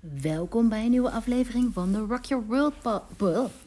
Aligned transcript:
Welkom 0.00 0.68
bij 0.68 0.84
een 0.84 0.90
nieuwe 0.90 1.10
aflevering 1.10 1.72
van 1.72 1.92
de 1.92 1.98
Rock 1.98 2.24
Your 2.24 2.46
World, 2.46 2.74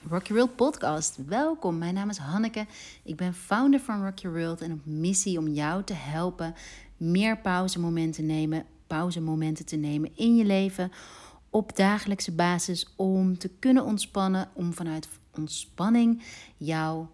Rock 0.10 0.28
Your 0.28 0.48
podcast. 0.48 1.18
Welkom, 1.26 1.78
mijn 1.78 1.94
naam 1.94 2.10
is 2.10 2.18
Hanneke. 2.18 2.66
Ik 3.04 3.16
ben 3.16 3.34
founder 3.34 3.80
van 3.80 4.04
Rock 4.04 4.18
Your 4.20 4.38
World 4.38 4.62
en 4.62 4.72
op 4.72 4.86
missie 4.86 5.38
om 5.38 5.48
jou 5.48 5.84
te 5.84 5.94
helpen 5.94 6.56
meer 6.98 7.38
pauzemomenten 7.38 8.26
nemen, 8.26 8.66
pauzemomenten 8.88 9.66
te 9.66 9.76
nemen 9.76 10.12
in 10.16 10.36
je 10.36 10.46
leven 10.46 10.92
op 11.50 11.76
dagelijkse 11.76 12.32
basis 12.32 12.94
om 12.96 13.38
te 13.38 13.50
kunnen 13.60 13.84
ontspannen, 13.84 14.50
om 14.54 14.74
vanuit 14.74 15.08
ontspanning 15.36 16.24
jou 16.58 17.06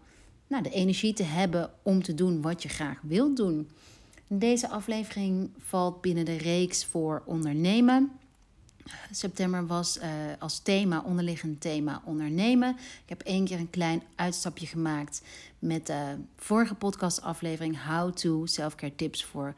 nou, 0.48 0.64
de 0.64 0.70
energie 0.70 1.14
te 1.14 1.24
hebben 1.24 1.70
om 1.84 2.04
te 2.04 2.14
doen 2.14 2.42
wat 2.42 2.64
je 2.64 2.70
graag 2.70 3.00
wilt 3.02 3.38
doen. 3.38 3.70
Deze 4.28 4.70
aflevering 4.70 5.50
valt 5.58 6.02
binnen 6.02 6.26
de 6.26 6.38
reeks 6.38 6.86
voor 6.86 7.24
ondernemen. 7.26 8.19
September 9.12 9.68
was 9.68 9.98
uh, 9.98 10.04
als 10.40 10.60
thema, 10.60 11.02
onderliggend 11.06 11.62
thema, 11.62 12.02
ondernemen. 12.06 12.70
Ik 12.78 13.10
heb 13.10 13.22
één 13.22 13.46
keer 13.46 13.60
een 13.60 13.70
klein 13.70 14.04
uitstapje 14.16 14.66
gemaakt 14.66 15.22
met 15.60 15.88
de 15.88 16.16
vorige 16.36 16.76
podcastaflevering 16.76 17.86
How 17.86 18.14
to 18.14 18.46
Self-Care 18.46 18.96
Tips 18.96 19.26
voor, 19.26 19.54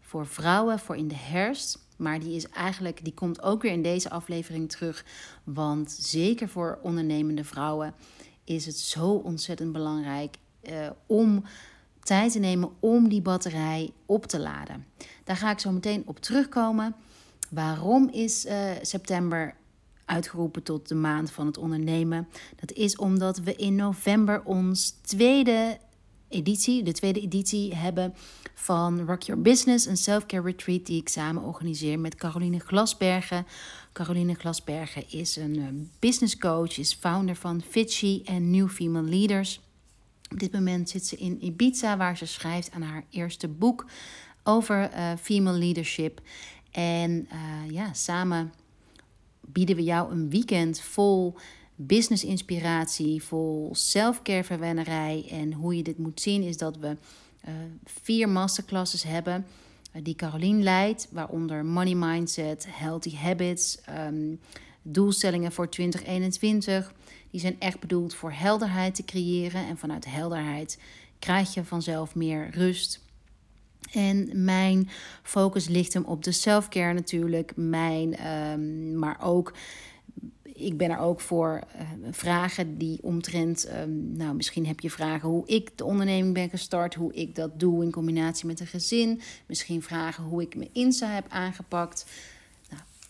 voor 0.00 0.26
vrouwen 0.26 0.78
voor 0.78 0.96
in 0.96 1.08
de 1.08 1.16
herfst. 1.16 1.78
Maar 1.96 2.20
die 2.20 2.34
is 2.34 2.48
eigenlijk, 2.48 3.04
die 3.04 3.14
komt 3.14 3.42
ook 3.42 3.62
weer 3.62 3.72
in 3.72 3.82
deze 3.82 4.10
aflevering 4.10 4.70
terug. 4.70 5.04
Want 5.44 5.90
zeker 5.90 6.48
voor 6.48 6.78
ondernemende 6.82 7.44
vrouwen 7.44 7.94
is 8.44 8.66
het 8.66 8.78
zo 8.78 9.10
ontzettend 9.10 9.72
belangrijk 9.72 10.36
uh, 10.62 10.90
om 11.06 11.44
tijd 12.02 12.32
te 12.32 12.38
nemen 12.38 12.70
om 12.80 13.08
die 13.08 13.22
batterij 13.22 13.90
op 14.06 14.26
te 14.26 14.40
laden. 14.40 14.86
Daar 15.24 15.36
ga 15.36 15.50
ik 15.50 15.58
zo 15.58 15.70
meteen 15.70 16.02
op 16.06 16.20
terugkomen. 16.20 16.94
Waarom 17.48 18.08
is 18.12 18.46
uh, 18.46 18.70
september 18.82 19.54
uitgeroepen 20.04 20.62
tot 20.62 20.88
de 20.88 20.94
maand 20.94 21.30
van 21.30 21.46
het 21.46 21.58
ondernemen? 21.58 22.28
Dat 22.56 22.72
is 22.72 22.96
omdat 22.96 23.38
we 23.38 23.54
in 23.54 23.74
november 23.74 24.42
ons 24.44 24.90
tweede 24.90 25.78
editie, 26.28 26.82
de 26.82 26.92
tweede 26.92 27.20
editie 27.20 27.74
hebben 27.74 28.14
van 28.54 29.06
Rock 29.06 29.22
Your 29.22 29.42
Business, 29.42 29.86
een 29.86 29.96
self-care 29.96 30.42
retreat 30.42 30.86
die 30.86 31.00
ik 31.00 31.08
samen 31.08 31.42
organiseer 31.42 31.98
met 31.98 32.14
Caroline 32.14 32.58
Glasbergen. 32.58 33.46
Caroline 33.92 34.34
Glasbergen 34.34 35.04
is 35.10 35.36
een 35.36 35.58
uh, 35.58 35.66
business 35.98 36.38
coach, 36.38 36.78
is 36.78 36.94
founder 36.94 37.36
van 37.36 37.62
Fitchy 37.68 38.22
en 38.24 38.50
New 38.50 38.68
Female 38.68 39.08
Leaders. 39.08 39.60
Op 40.30 40.38
dit 40.38 40.52
moment 40.52 40.88
zit 40.90 41.06
ze 41.06 41.16
in 41.16 41.44
Ibiza, 41.44 41.96
waar 41.96 42.16
ze 42.16 42.26
schrijft 42.26 42.70
aan 42.70 42.82
haar 42.82 43.04
eerste 43.10 43.48
boek 43.48 43.86
over 44.42 44.90
uh, 44.92 45.12
female 45.20 45.58
leadership. 45.58 46.20
En 46.70 47.28
uh, 47.32 47.70
ja, 47.70 47.92
samen 47.92 48.52
bieden 49.40 49.76
we 49.76 49.82
jou 49.82 50.12
een 50.12 50.30
weekend 50.30 50.80
vol 50.80 51.34
business 51.74 52.24
inspiratie, 52.24 53.22
vol 53.22 53.70
self-care 53.72 54.44
verwennerij. 54.44 55.26
En 55.30 55.52
hoe 55.52 55.76
je 55.76 55.82
dit 55.82 55.98
moet 55.98 56.20
zien 56.20 56.42
is 56.42 56.56
dat 56.56 56.76
we 56.76 56.96
uh, 57.48 57.54
vier 57.84 58.28
masterclasses 58.28 59.02
hebben 59.02 59.46
die 60.02 60.14
Caroline 60.14 60.62
leidt, 60.62 61.08
waaronder 61.10 61.64
Money 61.64 61.94
Mindset, 61.94 62.66
Healthy 62.68 63.16
Habits, 63.16 63.78
um, 64.06 64.40
doelstellingen 64.82 65.52
voor 65.52 65.68
2021. 65.68 66.92
Die 67.30 67.40
zijn 67.40 67.60
echt 67.60 67.80
bedoeld 67.80 68.14
voor 68.14 68.32
helderheid 68.32 68.94
te 68.94 69.04
creëren. 69.04 69.66
En 69.66 69.78
vanuit 69.78 70.04
helderheid 70.04 70.78
krijg 71.18 71.54
je 71.54 71.64
vanzelf 71.64 72.14
meer 72.14 72.50
rust. 72.50 73.06
En 73.92 74.44
mijn 74.44 74.88
focus 75.22 75.68
ligt 75.68 75.92
hem 75.92 76.04
op 76.04 76.24
de 76.24 76.32
self-care 76.32 76.92
natuurlijk. 76.92 77.52
Mijn, 77.56 78.26
um, 78.52 78.98
maar 78.98 79.18
ook, 79.22 79.52
ik 80.42 80.76
ben 80.76 80.90
er 80.90 80.98
ook 80.98 81.20
voor 81.20 81.60
uh, 81.76 81.82
vragen 82.10 82.78
die 82.78 82.98
omtrent, 83.02 83.68
um, 83.72 84.12
nou 84.16 84.34
misschien 84.34 84.66
heb 84.66 84.80
je 84.80 84.90
vragen 84.90 85.28
hoe 85.28 85.46
ik 85.46 85.78
de 85.78 85.84
onderneming 85.84 86.34
ben 86.34 86.50
gestart, 86.50 86.94
hoe 86.94 87.12
ik 87.12 87.34
dat 87.34 87.60
doe 87.60 87.84
in 87.84 87.90
combinatie 87.90 88.46
met 88.46 88.60
een 88.60 88.66
gezin. 88.66 89.20
Misschien 89.46 89.82
vragen 89.82 90.24
hoe 90.24 90.42
ik 90.42 90.56
mijn 90.56 90.70
Insta 90.72 91.06
heb 91.06 91.24
aangepakt 91.28 92.06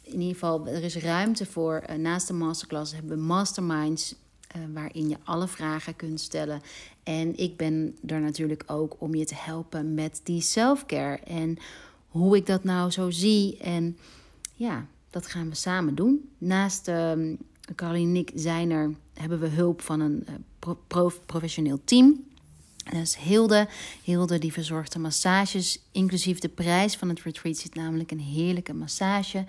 in 0.08 0.20
ieder 0.20 0.34
geval, 0.34 0.66
er 0.66 0.82
is 0.82 0.96
ruimte 0.96 1.46
voor. 1.46 1.82
Uh, 1.90 1.96
naast 1.96 2.26
de 2.26 2.32
masterclass 2.32 2.92
hebben 2.92 3.16
we 3.16 3.22
masterminds. 3.22 4.14
Uh, 4.56 4.62
waarin 4.74 5.08
je 5.08 5.16
alle 5.24 5.48
vragen 5.48 5.96
kunt 5.96 6.20
stellen. 6.20 6.60
En 7.02 7.38
ik 7.38 7.56
ben 7.56 7.96
er 8.06 8.20
natuurlijk 8.20 8.64
ook 8.66 8.96
om 8.98 9.14
je 9.14 9.24
te 9.24 9.34
helpen 9.34 9.94
met 9.94 10.20
die 10.24 10.40
self-care. 10.40 11.16
En 11.16 11.56
hoe 12.08 12.36
ik 12.36 12.46
dat 12.46 12.64
nou 12.64 12.90
zo 12.90 13.10
zie. 13.10 13.58
En 13.58 13.98
ja, 14.54 14.86
dat 15.10 15.26
gaan 15.26 15.48
we 15.48 15.54
samen 15.54 15.94
doen. 15.94 16.30
Naast 16.38 16.88
uh, 16.88 17.12
Caroline 17.74 18.08
en 18.08 18.16
ik 18.16 18.30
zijn 18.34 18.70
er, 18.70 18.94
hebben 19.14 19.40
we 19.40 19.48
hulp 19.48 19.80
van 19.80 20.00
een 20.00 20.26
pro 20.88 21.12
professioneel 21.26 21.80
team. 21.84 22.24
Dat 22.92 23.00
is 23.00 23.16
Hilde. 23.16 23.68
Hilde 24.02 24.38
die 24.38 24.52
verzorgt 24.52 24.92
de 24.92 24.98
massages, 24.98 25.80
inclusief 25.92 26.38
de 26.38 26.48
prijs 26.48 26.96
van 26.96 27.08
het 27.08 27.22
retreat 27.22 27.56
zit 27.56 27.74
namelijk 27.74 28.10
een 28.10 28.20
heerlijke 28.20 28.74
massage. 28.74 29.44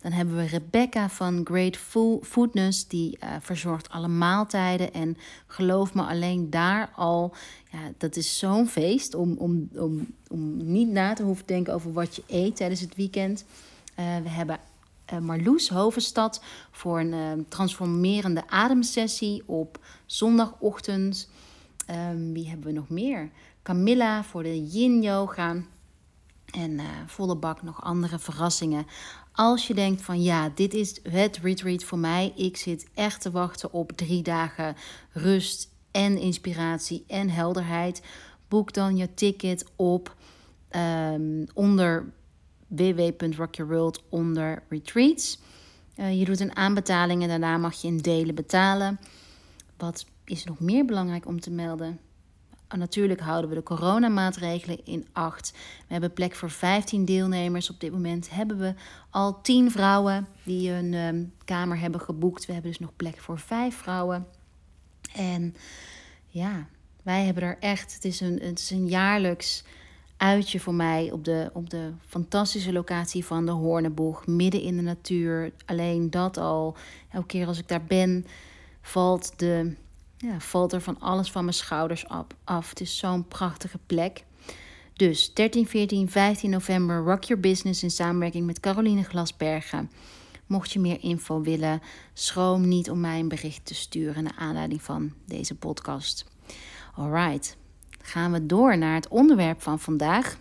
Dan 0.00 0.12
hebben 0.12 0.36
we 0.36 0.46
Rebecca 0.46 1.08
van 1.08 1.40
Great 1.44 1.76
Foodness, 2.22 2.88
die 2.88 3.18
uh, 3.22 3.30
verzorgt 3.40 3.88
alle 3.88 4.08
maaltijden. 4.08 4.92
En 4.92 5.16
geloof 5.46 5.94
me, 5.94 6.02
alleen 6.02 6.50
daar 6.50 6.90
al, 6.96 7.34
ja, 7.70 7.78
dat 7.98 8.16
is 8.16 8.38
zo'n 8.38 8.68
feest 8.68 9.14
om, 9.14 9.36
om, 9.38 9.68
om, 9.74 10.06
om 10.28 10.72
niet 10.72 10.88
na 10.88 11.12
te 11.12 11.22
hoeven 11.22 11.46
denken 11.46 11.74
over 11.74 11.92
wat 11.92 12.16
je 12.16 12.22
eet 12.26 12.56
tijdens 12.56 12.80
het 12.80 12.94
weekend. 12.94 13.44
Uh, 13.98 14.04
we 14.22 14.28
hebben 14.28 14.58
uh, 15.12 15.18
Marloes 15.18 15.68
Hovenstad 15.68 16.42
voor 16.70 17.00
een 17.00 17.46
transformerende 17.48 18.42
ademsessie 18.48 19.42
op 19.46 19.78
zondagochtend. 20.06 21.28
Um, 21.90 22.32
wie 22.32 22.48
hebben 22.48 22.66
we 22.66 22.72
nog 22.72 22.88
meer? 22.88 23.30
Camilla 23.62 24.24
voor 24.24 24.42
de 24.42 24.66
yin 24.66 25.02
yoga. 25.02 25.56
En 26.50 26.70
uh, 26.70 26.84
volle 27.06 27.36
bak 27.36 27.62
nog 27.62 27.82
andere 27.82 28.18
verrassingen. 28.18 28.86
Als 29.32 29.66
je 29.66 29.74
denkt 29.74 30.02
van 30.02 30.22
ja, 30.22 30.50
dit 30.54 30.74
is 30.74 31.00
het 31.02 31.38
retreat 31.42 31.84
voor 31.84 31.98
mij. 31.98 32.32
Ik 32.36 32.56
zit 32.56 32.86
echt 32.94 33.20
te 33.20 33.30
wachten 33.30 33.72
op 33.72 33.92
drie 33.92 34.22
dagen 34.22 34.76
rust 35.12 35.70
en 35.90 36.18
inspiratie 36.18 37.04
en 37.06 37.30
helderheid. 37.30 38.02
Boek 38.48 38.72
dan 38.72 38.96
je 38.96 39.14
ticket 39.14 39.66
op 39.76 40.16
um, 40.76 41.46
onder 41.54 42.12
www.rockyourworld 42.66 44.02
onder 44.08 44.62
retreats. 44.68 45.38
Uh, 45.96 46.18
je 46.18 46.24
doet 46.24 46.40
een 46.40 46.56
aanbetaling 46.56 47.22
en 47.22 47.28
daarna 47.28 47.56
mag 47.56 47.74
je 47.74 47.88
in 47.88 47.98
delen 47.98 48.34
betalen. 48.34 49.00
Wat 49.76 50.06
is 50.24 50.44
nog 50.44 50.60
meer 50.60 50.84
belangrijk 50.84 51.26
om 51.26 51.40
te 51.40 51.50
melden. 51.50 52.00
Natuurlijk 52.76 53.20
houden 53.20 53.50
we 53.50 53.56
de 53.56 53.62
coronamaatregelen 53.62 54.84
in 54.84 55.06
acht. 55.12 55.52
We 55.86 55.92
hebben 55.92 56.12
plek 56.12 56.34
voor 56.34 56.50
15 56.50 57.04
deelnemers. 57.04 57.70
Op 57.70 57.80
dit 57.80 57.92
moment 57.92 58.30
hebben 58.30 58.58
we 58.58 58.74
al 59.10 59.40
10 59.40 59.70
vrouwen 59.70 60.26
die 60.42 60.70
een 60.70 60.94
um, 60.94 61.32
kamer 61.44 61.78
hebben 61.78 62.00
geboekt. 62.00 62.46
We 62.46 62.52
hebben 62.52 62.70
dus 62.70 62.80
nog 62.80 62.96
plek 62.96 63.18
voor 63.18 63.38
5 63.38 63.76
vrouwen. 63.76 64.26
En 65.14 65.54
ja, 66.26 66.66
wij 67.02 67.24
hebben 67.24 67.42
er 67.42 67.56
echt. 67.60 67.94
Het 67.94 68.04
is 68.04 68.20
een, 68.20 68.38
het 68.42 68.58
is 68.58 68.70
een 68.70 68.88
jaarlijks 68.88 69.64
uitje 70.16 70.60
voor 70.60 70.74
mij 70.74 71.10
op 71.12 71.24
de, 71.24 71.50
op 71.52 71.70
de 71.70 71.92
fantastische 72.06 72.72
locatie 72.72 73.24
van 73.24 73.46
de 73.46 73.52
Hoorneboeg. 73.52 74.26
Midden 74.26 74.60
in 74.62 74.76
de 74.76 74.82
natuur. 74.82 75.52
Alleen 75.64 76.10
dat 76.10 76.36
al. 76.36 76.76
Elke 77.10 77.26
keer 77.26 77.46
als 77.46 77.58
ik 77.58 77.68
daar 77.68 77.84
ben, 77.84 78.26
valt 78.80 79.38
de 79.38 79.76
ja, 80.16 80.40
valt 80.40 80.72
er 80.72 80.80
van 80.80 81.00
alles 81.00 81.30
van 81.30 81.44
mijn 81.44 81.56
schouders 81.56 82.04
af. 82.44 82.68
Het 82.68 82.80
is 82.80 82.96
zo'n 82.96 83.28
prachtige 83.28 83.78
plek. 83.86 84.24
Dus 84.92 85.34
13, 85.34 85.66
14, 85.66 86.10
15 86.10 86.50
november 86.50 86.96
Rock 86.96 87.24
Your 87.24 87.42
Business 87.42 87.82
in 87.82 87.90
samenwerking 87.90 88.46
met 88.46 88.60
Caroline 88.60 89.02
Glasbergen. 89.02 89.90
Mocht 90.46 90.72
je 90.72 90.80
meer 90.80 91.02
info 91.02 91.40
willen, 91.40 91.82
schroom 92.12 92.68
niet 92.68 92.90
om 92.90 93.00
mij 93.00 93.20
een 93.20 93.28
bericht 93.28 93.66
te 93.66 93.74
sturen 93.74 94.22
naar 94.22 94.36
aanleiding 94.38 94.82
van 94.82 95.12
deze 95.26 95.54
podcast. 95.54 96.24
Alright, 96.94 97.56
gaan 98.02 98.32
we 98.32 98.46
door 98.46 98.78
naar 98.78 98.94
het 98.94 99.08
onderwerp 99.08 99.62
van 99.62 99.80
vandaag. 99.80 100.38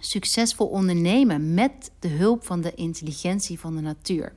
Succesvol 0.00 0.66
ondernemen 0.66 1.54
met 1.54 1.90
de 1.98 2.08
hulp 2.08 2.44
van 2.44 2.60
de 2.60 2.74
intelligentie 2.74 3.58
van 3.58 3.74
de 3.74 3.80
natuur. 3.80 4.34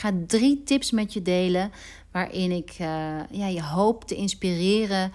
Ga 0.00 0.12
drie 0.26 0.62
tips 0.62 0.90
met 0.90 1.12
je 1.12 1.22
delen 1.22 1.72
waarin 2.12 2.50
ik 2.50 2.70
uh, 2.70 2.86
ja, 3.30 3.46
je 3.46 3.62
hoop 3.62 4.04
te 4.04 4.14
inspireren, 4.14 5.12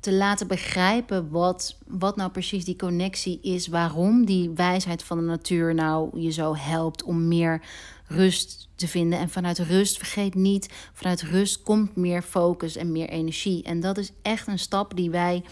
te 0.00 0.12
laten 0.12 0.46
begrijpen 0.46 1.30
wat, 1.30 1.78
wat 1.86 2.16
nou 2.16 2.30
precies 2.30 2.64
die 2.64 2.76
connectie 2.76 3.40
is, 3.42 3.66
waarom 3.66 4.24
die 4.24 4.50
wijsheid 4.50 5.02
van 5.02 5.18
de 5.18 5.24
natuur 5.24 5.74
nou 5.74 6.20
je 6.20 6.30
zo 6.30 6.56
helpt 6.56 7.02
om 7.02 7.28
meer 7.28 7.62
rust 8.06 8.68
te 8.74 8.88
vinden. 8.88 9.18
En 9.18 9.28
vanuit 9.28 9.58
rust, 9.58 9.96
vergeet 9.96 10.34
niet, 10.34 10.68
vanuit 10.92 11.22
rust 11.22 11.62
komt 11.62 11.96
meer 11.96 12.22
focus 12.22 12.76
en 12.76 12.92
meer 12.92 13.08
energie. 13.08 13.62
En 13.62 13.80
dat 13.80 13.98
is 13.98 14.12
echt 14.22 14.46
een 14.46 14.58
stap 14.58 14.96
die 14.96 15.10
wij, 15.10 15.44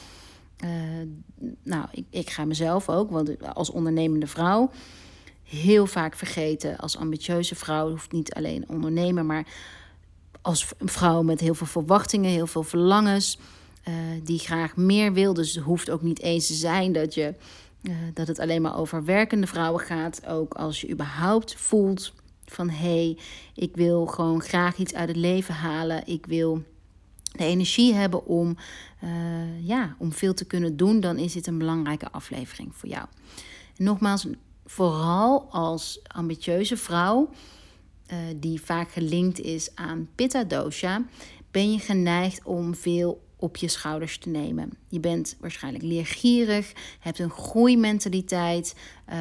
uh, 0.65 0.71
nou, 1.63 1.87
ik, 1.91 2.05
ik 2.11 2.31
ga 2.31 2.45
mezelf 2.45 2.89
ook, 2.89 3.11
want 3.11 3.55
als 3.55 3.71
ondernemende 3.71 4.27
vrouw 4.27 4.71
heel 5.51 5.87
vaak 5.87 6.17
vergeten 6.17 6.77
als 6.77 6.97
ambitieuze 6.97 7.55
vrouw. 7.55 7.91
Hoeft 7.91 8.13
niet 8.13 8.35
alleen 8.35 8.69
ondernemen, 8.69 9.27
maar 9.27 9.47
als 10.43 10.69
vrouw 10.79 11.23
met 11.23 11.41
heel 11.41 11.55
veel 11.55 11.67
verwachtingen, 11.67 12.31
heel 12.31 12.47
veel 12.47 12.63
verlangens. 12.63 13.39
Uh, 13.89 13.95
die 14.25 14.39
graag 14.39 14.77
meer 14.77 15.13
wil. 15.13 15.35
Dus 15.35 15.55
het 15.55 15.65
hoeft 15.65 15.91
ook 15.91 16.03
niet 16.03 16.21
eens 16.21 16.47
te 16.47 16.55
zijn 16.55 16.93
dat, 16.93 17.15
je, 17.15 17.35
uh, 17.83 17.95
dat 18.15 18.27
het 18.27 18.39
alleen 18.39 18.63
maar 18.63 18.79
over 18.79 19.05
werkende 19.05 19.47
vrouwen 19.47 19.81
gaat. 19.81 20.27
Ook 20.27 20.55
als 20.55 20.81
je 20.81 20.91
überhaupt 20.91 21.55
voelt 21.55 22.13
van 22.45 22.69
hé, 22.71 23.05
hey, 23.05 23.19
ik 23.55 23.77
wil 23.77 24.07
gewoon 24.07 24.43
graag 24.43 24.77
iets 24.77 24.95
uit 24.95 25.09
het 25.09 25.17
leven 25.17 25.55
halen. 25.55 26.07
Ik 26.07 26.27
wil 26.27 26.63
de 27.33 27.45
energie 27.45 27.95
hebben 27.95 28.27
om, 28.27 28.57
uh, 29.05 29.67
ja, 29.67 29.97
om 29.99 30.13
veel 30.13 30.35
te 30.35 30.45
kunnen 30.45 30.77
doen, 30.77 31.01
dan 31.01 31.19
is 31.19 31.33
dit 31.33 31.47
een 31.47 31.59
belangrijke 31.59 32.11
aflevering 32.11 32.75
voor 32.75 32.89
jou. 32.89 33.07
En 33.77 33.85
nogmaals, 33.85 34.27
vooral 34.71 35.47
als 35.51 36.01
ambitieuze 36.07 36.77
vrouw, 36.77 37.29
uh, 38.13 38.19
die 38.37 38.61
vaak 38.63 38.91
gelinkt 38.91 39.41
is 39.41 39.71
aan 39.75 40.09
Pitta 40.15 40.45
dosha, 40.45 41.05
ben 41.51 41.73
je 41.73 41.79
geneigd 41.79 42.45
om 42.45 42.75
veel 42.75 43.23
op 43.37 43.57
je 43.57 43.69
schouders 43.69 44.19
te 44.19 44.29
nemen. 44.29 44.71
Je 44.89 45.01
bent 45.01 45.37
waarschijnlijk 45.41 45.85
leergierig, 45.85 46.73
hebt 47.01 47.19
een 47.19 47.31
groeimentaliteit, 47.31 48.75
uh, 49.13 49.17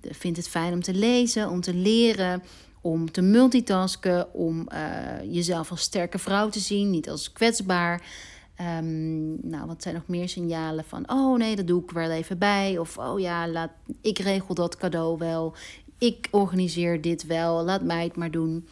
vindt 0.00 0.36
het 0.36 0.48
fijn 0.48 0.72
om 0.72 0.82
te 0.82 0.94
lezen, 0.94 1.50
om 1.50 1.60
te 1.60 1.74
leren, 1.74 2.42
om 2.80 3.10
te 3.10 3.22
multitasken, 3.22 4.34
om 4.34 4.68
uh, 4.72 5.32
jezelf 5.34 5.70
als 5.70 5.80
sterke 5.80 6.18
vrouw 6.18 6.48
te 6.48 6.60
zien, 6.60 6.90
niet 6.90 7.10
als 7.10 7.32
kwetsbaar. 7.32 8.02
Um, 8.60 9.48
nou, 9.50 9.66
wat 9.66 9.82
zijn 9.82 9.94
nog 9.94 10.06
meer 10.06 10.28
signalen 10.28 10.84
van, 10.84 11.10
oh 11.10 11.38
nee, 11.38 11.56
dat 11.56 11.66
doe 11.66 11.82
ik 11.82 11.90
wel 11.90 12.10
even 12.10 12.38
bij. 12.38 12.78
Of, 12.78 12.98
oh 12.98 13.20
ja, 13.20 13.48
laat, 13.48 13.70
ik 14.00 14.18
regel 14.18 14.54
dat 14.54 14.76
cadeau 14.76 15.18
wel. 15.18 15.54
Ik 15.98 16.28
organiseer 16.30 17.00
dit 17.00 17.26
wel, 17.26 17.64
laat 17.64 17.82
mij 17.82 18.04
het 18.04 18.16
maar 18.16 18.30
doen. 18.30 18.68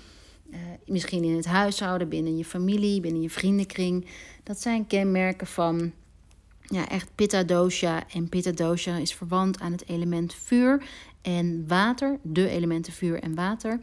Uh, 0.50 0.58
misschien 0.86 1.24
in 1.24 1.36
het 1.36 1.46
huishouden, 1.46 2.08
binnen 2.08 2.36
je 2.36 2.44
familie, 2.44 3.00
binnen 3.00 3.22
je 3.22 3.30
vriendenkring. 3.30 4.06
Dat 4.42 4.60
zijn 4.60 4.86
kenmerken 4.86 5.46
van 5.46 5.92
ja, 6.62 6.88
echt 6.88 7.10
pitta 7.14 7.42
dosha. 7.42 8.04
En 8.12 8.28
pitta 8.28 8.50
dosha 8.50 8.96
is 8.96 9.14
verwant 9.14 9.60
aan 9.60 9.72
het 9.72 9.88
element 9.88 10.34
vuur 10.34 10.82
en 11.22 11.64
water. 11.66 12.18
De 12.22 12.48
elementen 12.48 12.92
vuur 12.92 13.22
en 13.22 13.34
water. 13.34 13.80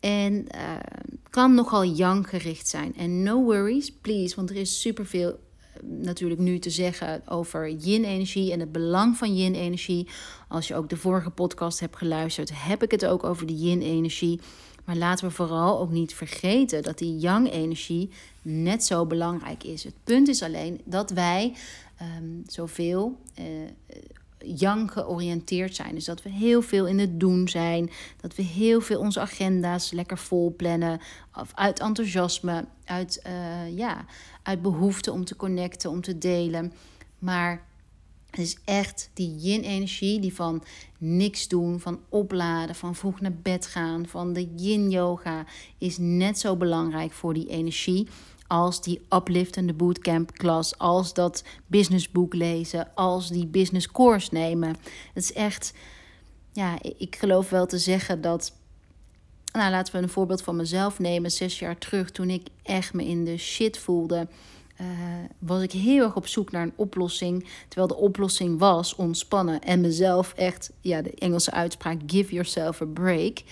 En 0.00 0.46
uh, 0.54 0.76
kan 1.30 1.54
nogal 1.54 1.84
yang 1.84 2.28
gericht 2.28 2.68
zijn. 2.68 2.96
En 2.96 3.22
no 3.22 3.42
worries, 3.42 3.92
please, 3.92 4.36
want 4.36 4.50
er 4.50 4.56
is 4.56 4.80
superveel 4.80 5.28
uh, 5.30 5.36
natuurlijk 5.82 6.40
nu 6.40 6.58
te 6.58 6.70
zeggen 6.70 7.22
over 7.28 7.70
yin-energie 7.70 8.52
en 8.52 8.60
het 8.60 8.72
belang 8.72 9.16
van 9.16 9.36
yin-energie. 9.36 10.08
Als 10.48 10.68
je 10.68 10.74
ook 10.74 10.88
de 10.88 10.96
vorige 10.96 11.30
podcast 11.30 11.80
hebt 11.80 11.96
geluisterd, 11.96 12.50
heb 12.54 12.82
ik 12.82 12.90
het 12.90 13.06
ook 13.06 13.24
over 13.24 13.46
de 13.46 13.56
yin-energie. 13.56 14.40
Maar 14.84 14.96
laten 14.96 15.28
we 15.28 15.34
vooral 15.34 15.80
ook 15.80 15.90
niet 15.90 16.14
vergeten 16.14 16.82
dat 16.82 16.98
die 16.98 17.18
yang-energie 17.18 18.10
net 18.42 18.84
zo 18.84 19.06
belangrijk 19.06 19.64
is. 19.64 19.84
Het 19.84 19.94
punt 20.04 20.28
is 20.28 20.42
alleen 20.42 20.80
dat 20.84 21.10
wij 21.10 21.54
um, 22.18 22.42
zoveel 22.46 23.18
uh, 23.38 23.44
yang 24.44 24.92
georiënteerd 24.92 25.74
zijn. 25.74 25.94
Dus 25.94 26.04
dat 26.04 26.22
we 26.22 26.30
heel 26.30 26.62
veel 26.62 26.86
in 26.86 26.98
het 26.98 27.20
doen 27.20 27.48
zijn. 27.48 27.90
Dat 28.20 28.34
we 28.34 28.42
heel 28.42 28.80
veel 28.80 29.00
onze 29.00 29.20
agenda's 29.20 29.90
lekker 29.90 30.18
vol 30.18 30.54
plannen. 30.56 31.00
Of 31.34 31.50
uit 31.54 31.80
enthousiasme, 31.80 32.64
uit, 32.84 33.22
uh, 33.26 33.76
ja, 33.76 34.04
uit 34.42 34.62
behoefte 34.62 35.12
om 35.12 35.24
te 35.24 35.36
connecten, 35.36 35.90
om 35.90 36.00
te 36.00 36.18
delen. 36.18 36.72
Maar 37.18 37.66
het 38.30 38.40
is 38.40 38.56
echt 38.64 39.10
die 39.14 39.36
yin-energie, 39.36 40.20
die 40.20 40.34
van 40.34 40.62
niks 40.98 41.48
doen, 41.48 41.80
van 41.80 42.00
opladen, 42.08 42.74
van 42.74 42.94
vroeg 42.94 43.20
naar 43.20 43.36
bed 43.42 43.66
gaan, 43.66 44.06
van 44.06 44.32
de 44.32 44.48
yin-yoga, 44.56 45.44
is 45.78 45.96
net 45.98 46.38
zo 46.38 46.56
belangrijk 46.56 47.12
voor 47.12 47.34
die 47.34 47.48
energie 47.48 48.08
als 48.48 48.82
die 48.82 49.00
upliftende 49.14 49.72
bootcamp 49.72 50.32
klas, 50.32 50.78
als 50.78 51.14
dat 51.14 51.44
businessboek 51.66 52.34
lezen, 52.34 52.94
als 52.94 53.28
die 53.28 53.46
business 53.46 53.90
course 53.90 54.28
nemen. 54.32 54.76
Het 55.14 55.22
is 55.22 55.32
echt, 55.32 55.72
ja, 56.52 56.78
ik 56.98 57.16
geloof 57.16 57.50
wel 57.50 57.66
te 57.66 57.78
zeggen 57.78 58.20
dat, 58.20 58.52
nou 59.52 59.70
laten 59.70 59.94
we 59.94 60.02
een 60.02 60.08
voorbeeld 60.08 60.42
van 60.42 60.56
mezelf 60.56 60.98
nemen, 60.98 61.30
zes 61.30 61.58
jaar 61.58 61.78
terug 61.78 62.10
toen 62.10 62.30
ik 62.30 62.46
echt 62.62 62.92
me 62.92 63.04
in 63.04 63.24
de 63.24 63.36
shit 63.36 63.78
voelde. 63.78 64.28
Uh, 64.80 64.86
was 65.38 65.62
ik 65.62 65.72
heel 65.72 66.04
erg 66.04 66.16
op 66.16 66.26
zoek 66.26 66.50
naar 66.50 66.62
een 66.62 66.72
oplossing. 66.76 67.48
Terwijl 67.68 67.88
de 67.88 67.96
oplossing 67.96 68.58
was 68.58 68.94
ontspannen. 68.94 69.60
En 69.60 69.80
mezelf 69.80 70.32
echt, 70.36 70.72
ja, 70.80 71.02
de 71.02 71.14
Engelse 71.14 71.50
uitspraak: 71.50 72.00
give 72.06 72.32
yourself 72.32 72.82
a 72.82 72.84
break 72.84 73.42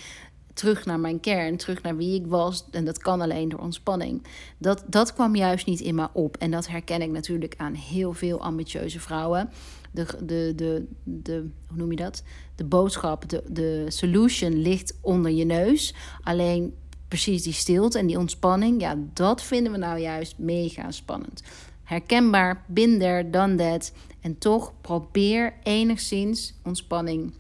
terug 0.57 0.85
naar 0.85 1.01
mijn 1.01 1.21
kern, 1.21 1.57
terug 1.57 1.83
naar 1.83 1.97
wie 1.97 2.15
ik 2.15 2.27
was. 2.27 2.65
En 2.71 2.85
dat 2.85 2.99
kan 2.99 3.21
alleen 3.21 3.49
door 3.49 3.61
ontspanning. 3.61 4.23
Dat, 4.59 4.85
dat 4.87 5.15
kwam 5.15 5.37
juist 5.37 5.67
niet 5.67 5.81
in 5.81 5.95
me 5.95 6.09
op. 6.13 6.37
En 6.37 6.51
dat 6.51 6.67
herken 6.69 7.03
ik 7.03 7.11
natuurlijk 7.11 7.55
aan 7.57 7.75
heel 7.75 8.13
veel 8.13 8.41
ambitieuze 8.41 9.01
vrouwen. 9.01 9.51
De, 9.91 10.07
de, 10.25 10.53
de, 10.57 10.87
de, 11.05 11.49
hoe 11.69 11.77
noem 11.77 11.91
je 11.91 11.97
dat? 11.97 12.23
De 12.55 12.65
boodschap, 12.65 13.29
de, 13.29 13.43
de 13.49 13.85
solution 13.89 14.63
ligt 14.63 14.99
onder 15.01 15.31
je 15.31 15.45
neus. 15.45 15.95
Alleen 16.23 16.75
precies 17.09 17.43
die 17.43 17.53
stilte 17.53 17.99
en 17.99 18.07
die 18.07 18.19
ontspanning, 18.19 18.81
ja, 18.81 18.97
dat 19.13 19.43
vinden 19.43 19.73
we 19.73 19.79
nou 19.79 19.99
juist 19.99 20.39
mega 20.39 20.91
spannend. 20.91 21.43
Herkenbaar, 21.85 22.65
binder 22.67 23.31
dan 23.31 23.57
dat. 23.57 23.93
En 24.21 24.39
toch 24.39 24.73
probeer 24.81 25.55
enigszins 25.63 26.55
ontspanning. 26.63 27.33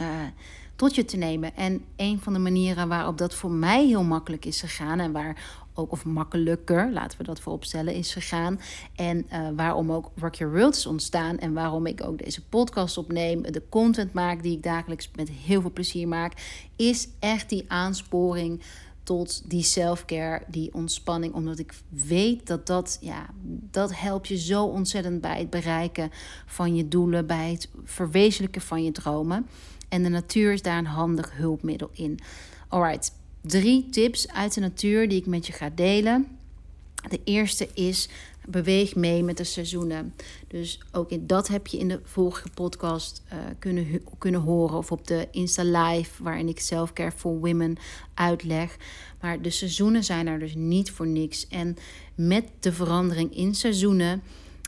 Uh, 0.00 0.08
tot 0.82 0.94
je 0.94 1.04
te 1.04 1.16
nemen. 1.16 1.56
En 1.56 1.84
een 1.96 2.20
van 2.20 2.32
de 2.32 2.38
manieren 2.38 2.88
waarop 2.88 3.18
dat 3.18 3.34
voor 3.34 3.50
mij 3.50 3.86
heel 3.86 4.02
makkelijk 4.02 4.44
is 4.44 4.60
gegaan 4.60 4.98
en 4.98 5.12
waar 5.12 5.62
ook 5.74 5.92
of 5.92 6.04
makkelijker, 6.04 6.92
laten 6.92 7.18
we 7.18 7.24
dat 7.24 7.40
vooropstellen, 7.40 7.94
is 7.94 8.12
gegaan. 8.12 8.60
En 8.94 9.26
uh, 9.32 9.48
waarom 9.56 9.92
ook 9.92 10.10
Rock 10.16 10.34
Your 10.34 10.54
World 10.54 10.76
is 10.76 10.86
ontstaan 10.86 11.38
en 11.38 11.52
waarom 11.52 11.86
ik 11.86 12.04
ook 12.04 12.24
deze 12.24 12.44
podcast 12.44 12.98
opneem, 12.98 13.42
de 13.42 13.62
content 13.68 14.12
maak 14.12 14.42
die 14.42 14.56
ik 14.56 14.62
dagelijks 14.62 15.10
met 15.16 15.30
heel 15.30 15.60
veel 15.60 15.72
plezier 15.72 16.08
maak, 16.08 16.32
is 16.76 17.08
echt 17.18 17.48
die 17.48 17.64
aansporing 17.68 18.62
tot 19.02 19.42
die 19.50 19.62
self-care, 19.62 20.42
die 20.48 20.74
ontspanning. 20.74 21.34
Omdat 21.34 21.58
ik 21.58 21.74
weet 21.88 22.46
dat 22.46 22.66
dat, 22.66 22.98
ja, 23.00 23.26
dat 23.70 23.96
helpt 23.96 24.28
je 24.28 24.38
zo 24.38 24.64
ontzettend 24.64 25.20
bij 25.20 25.38
het 25.38 25.50
bereiken 25.50 26.10
van 26.46 26.76
je 26.76 26.88
doelen, 26.88 27.26
bij 27.26 27.50
het 27.50 27.68
verwezenlijken 27.84 28.62
van 28.62 28.84
je 28.84 28.92
dromen. 28.92 29.46
En 29.92 30.02
de 30.02 30.08
natuur 30.08 30.52
is 30.52 30.62
daar 30.62 30.78
een 30.78 30.86
handig 30.86 31.32
hulpmiddel 31.36 31.90
in. 31.92 32.18
Alright, 32.68 33.12
drie 33.40 33.88
tips 33.90 34.28
uit 34.28 34.54
de 34.54 34.60
natuur 34.60 35.08
die 35.08 35.18
ik 35.18 35.26
met 35.26 35.46
je 35.46 35.52
ga 35.52 35.70
delen. 35.74 36.26
De 37.08 37.20
eerste 37.24 37.68
is 37.74 38.08
beweeg 38.46 38.94
mee 38.94 39.22
met 39.22 39.36
de 39.36 39.44
seizoenen. 39.44 40.14
Dus 40.48 40.80
ook 40.92 41.10
in, 41.10 41.26
dat 41.26 41.48
heb 41.48 41.66
je 41.66 41.78
in 41.78 41.88
de 41.88 42.00
vorige 42.04 42.48
podcast 42.54 43.22
uh, 43.32 43.38
kunnen, 43.58 44.02
kunnen 44.18 44.40
horen. 44.40 44.76
Of 44.76 44.92
op 44.92 45.06
de 45.06 45.28
Insta 45.30 45.62
Live, 45.64 46.22
waarin 46.22 46.48
ik 46.48 46.60
Selfcare 46.60 47.12
for 47.12 47.38
Women 47.38 47.76
uitleg. 48.14 48.76
Maar 49.20 49.42
de 49.42 49.50
seizoenen 49.50 50.04
zijn 50.04 50.26
er 50.26 50.38
dus 50.38 50.54
niet 50.54 50.90
voor 50.90 51.06
niks. 51.06 51.48
En 51.48 51.76
met 52.14 52.44
de 52.60 52.72
verandering 52.72 53.36
in 53.36 53.54
seizoenen 53.54 54.22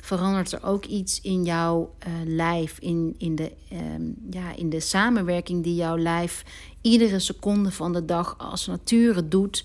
verandert 0.05 0.53
er 0.53 0.65
ook 0.65 0.85
iets 0.85 1.21
in 1.21 1.45
jouw 1.45 1.95
uh, 2.07 2.13
lijf, 2.25 2.79
in, 2.79 3.15
in, 3.19 3.35
de, 3.35 3.53
um, 3.73 4.17
ja, 4.31 4.57
in 4.57 4.71
de 4.71 4.81
samenwerking 4.81 5.63
die 5.63 5.75
jouw 5.75 5.97
lijf 5.97 6.45
iedere 6.81 7.19
seconde 7.19 7.71
van 7.71 7.93
de 7.93 8.05
dag 8.05 8.39
als 8.39 8.67
nature 8.67 9.29
doet. 9.29 9.65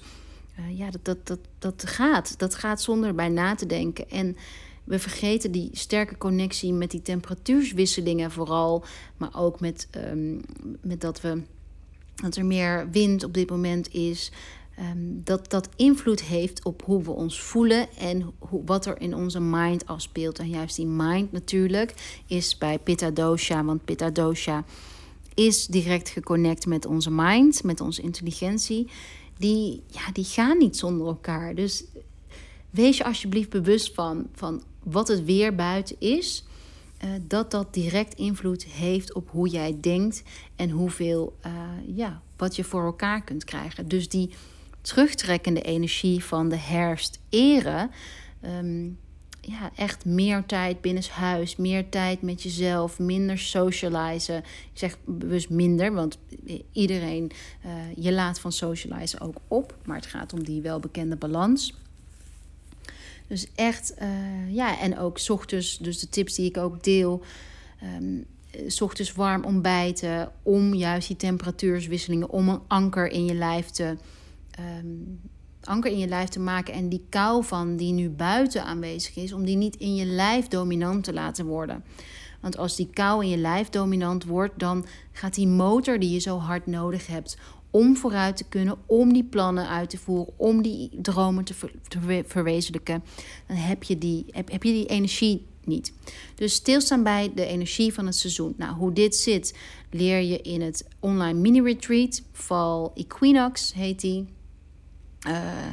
Uh, 0.60 0.78
ja, 0.78 0.90
dat, 0.92 1.06
dat, 1.06 1.28
dat, 1.28 1.40
dat 1.60 1.84
gaat. 1.86 2.40
Dat 2.40 2.56
gaat 2.56 2.82
zonder 2.82 3.16
bij 3.16 3.30
na 3.30 3.56
te 3.56 3.66
denken. 3.66 4.10
En 4.10 4.38
we 4.84 5.00
vergeten 5.00 5.52
die 5.52 5.70
sterke 5.74 6.18
connectie 6.18 6.74
met 6.74 6.92
die 6.92 7.02
temperatuurswisselingen 7.02 8.32
vooral, 8.32 8.84
maar 9.18 9.36
ook 9.36 9.60
met, 9.60 9.88
um, 9.96 10.42
met 10.82 11.02
dat, 11.02 11.22
we, 11.22 11.42
dat 12.16 12.36
er 12.36 12.46
meer 12.46 12.90
wind 12.92 13.24
op 13.24 13.34
dit 13.34 13.50
moment 13.50 13.94
is. 13.94 14.32
Um, 14.82 15.22
dat 15.24 15.50
dat 15.50 15.70
invloed 15.76 16.22
heeft 16.22 16.64
op 16.64 16.84
hoe 16.86 17.04
we 17.04 17.12
ons 17.12 17.42
voelen 17.42 17.88
en 17.98 18.34
hoe, 18.40 18.62
wat 18.66 18.86
er 18.86 19.02
in 19.02 19.16
onze 19.16 19.40
mind 19.40 19.86
afspeelt. 19.86 20.40
En 20.40 20.50
juist 20.50 20.76
die 20.76 20.86
mind 20.86 21.32
natuurlijk 21.32 22.22
is 22.28 22.58
bij 22.58 22.80
Pitta 22.80 23.12
Dosha, 23.12 23.64
want 23.64 23.86
Pitta 23.86 24.10
Dosha 24.10 24.64
is 25.34 25.68
direct 25.68 26.10
geconnect 26.10 26.66
met 26.66 26.86
onze 26.86 27.12
mind, 27.12 27.64
met 27.64 27.82
onze 27.82 28.02
intelligentie. 28.02 28.88
Die, 29.38 29.84
ja, 29.88 30.12
die 30.14 30.24
gaan 30.24 30.58
niet 30.58 30.78
zonder 30.78 31.08
elkaar. 31.08 31.56
Dus 31.56 31.84
wees 32.70 32.98
je 32.98 33.04
alsjeblieft 33.04 33.50
bewust 33.50 33.94
van, 33.94 34.28
van 34.34 34.64
wat 34.84 35.08
het 35.08 35.24
weer 35.24 35.56
buiten 35.56 35.96
is. 36.00 36.44
Uh, 37.04 37.10
dat 37.28 37.52
dat 37.52 37.74
direct 37.74 38.14
invloed 38.14 38.64
heeft 38.64 39.14
op 39.14 39.30
hoe 39.30 39.50
jij 39.50 39.78
denkt 39.82 40.24
en 40.56 40.70
hoeveel, 40.70 41.38
uh, 41.46 41.52
ja, 41.96 42.22
wat 42.38 42.56
je 42.56 42.64
voor 42.64 42.86
elkaar 42.86 43.24
kunt 43.24 43.44
krijgen. 43.44 43.88
Dus 43.88 44.10
die 44.10 44.30
terugtrekkende 44.90 45.62
energie 45.62 46.24
van 46.24 46.50
de 46.50 46.58
herfst 46.58 47.20
eren. 47.30 47.92
Um, 48.46 48.98
ja, 49.42 49.72
echt 49.76 50.06
meer 50.06 50.46
tijd 50.46 50.82
binnenshuis, 50.82 51.56
meer 51.56 51.90
tijd 51.90 52.22
met 52.22 52.44
jezelf, 52.44 53.00
minder 53.00 53.38
socializen. 53.38 54.38
Ik 54.38 54.70
zeg 54.74 54.98
bewust 55.06 55.50
minder, 55.50 55.94
want 55.94 56.18
iedereen, 56.72 57.32
uh, 57.66 57.72
je 57.96 58.12
laat 58.12 58.40
van 58.40 58.52
socializen 58.52 59.22
ook 59.22 59.36
op. 59.48 59.78
Maar 59.86 59.96
het 59.96 60.06
gaat 60.06 60.34
om 60.34 60.44
die 60.44 60.62
welbekende 60.62 61.16
balans. 61.16 61.74
Dus 63.28 63.48
echt, 63.56 63.94
uh, 64.02 64.56
ja, 64.56 64.80
en 64.80 64.98
ook 64.98 65.20
ochtends, 65.28 65.78
dus 65.78 66.00
de 66.00 66.10
tips 66.10 66.36
die 66.36 66.46
ik 66.46 66.58
ook 66.58 66.84
deel. 66.84 67.24
Um, 67.98 68.26
ochtends 68.80 69.14
warm 69.14 69.44
ontbijten, 69.44 70.32
om 70.44 70.74
juist 70.74 71.08
die 71.08 71.18
temperatuurswisselingen, 71.18 72.30
om 72.30 72.50
een 72.50 72.62
anker 72.68 73.08
in 73.08 73.26
je 73.26 73.34
lijf 73.34 73.70
te 73.70 73.98
um, 74.60 75.22
anker 75.64 75.92
in 75.92 75.98
je 75.98 76.08
lijf 76.08 76.30
te 76.30 76.40
maken 76.40 76.74
en 76.74 76.90
die 76.90 77.06
kou 77.10 77.44
van 77.44 77.76
die 77.76 77.94
nu 77.94 78.10
buiten 78.10 78.64
aanwezig 78.64 79.16
is, 79.16 79.34
om 79.34 79.46
die 79.46 79.58
niet 79.58 79.76
in 79.76 79.96
je 79.96 80.06
lijf 80.06 80.48
dominant 80.48 81.04
te 81.04 81.14
laten 81.14 81.46
worden. 81.46 81.84
Want 82.42 82.58
als 82.58 82.76
die 82.76 82.90
kou 82.94 83.24
in 83.24 83.30
je 83.30 83.38
lijf 83.38 83.70
dominant 83.70 84.26
wordt, 84.26 84.60
dan 84.60 84.86
gaat 85.12 85.34
die 85.34 85.48
motor 85.48 86.00
die 86.00 86.12
je 86.12 86.20
zo 86.20 86.38
hard 86.38 86.66
nodig 86.66 87.08
hebt 87.08 87.38
om 87.72 87.98
vooruit 87.98 88.38
te 88.38 88.44
kunnen, 88.50 88.78
om 88.86 89.14
die 89.14 89.24
plannen 89.24 89.68
uit 89.68 89.90
te 89.90 89.98
voeren, 89.98 90.34
om 90.38 90.62
die 90.62 90.90
dromen 91.02 91.44
te, 91.44 91.54
te 91.88 92.24
verwezenlijken, 92.26 93.04
dan 93.48 93.58
heb 93.58 93.84
je, 93.84 93.98
die, 93.98 94.26
heb, 94.32 94.52
heb 94.52 94.64
je 94.64 94.72
die 94.72 94.86
energie 94.86 95.46
niet. 95.64 95.94
Dus 96.36 96.54
stilstaan 96.54 97.04
bij 97.04 97.32
de 97.36 97.46
energie 97.46 97.94
van 97.94 98.06
het 98.06 98.16
seizoen. 98.16 98.54
Nou, 98.58 98.76
hoe 98.76 98.94
dit 98.94 99.16
zit, 99.16 99.58
leer 99.90 100.22
je 100.22 100.42
in 100.42 100.62
het 100.62 100.88
online 101.00 101.40
mini-retreat. 101.40 102.22
Val 102.32 102.92
Equinox 102.96 103.74
heet 103.74 104.00
die. 104.00 104.26
Uh, 105.28 105.68